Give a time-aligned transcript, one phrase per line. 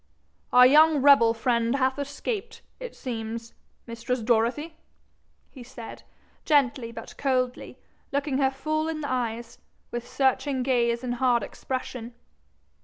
[0.51, 3.53] 'Our young rebel friend hath escaped, it seems,
[3.85, 4.75] mistress Dorothy!'
[5.51, 6.01] he said,
[6.43, 7.77] gently but coldly,
[8.11, 9.59] looking her full in the eyes,
[9.91, 12.15] with searching gaze and hard expression.